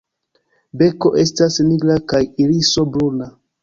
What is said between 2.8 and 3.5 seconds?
bruna.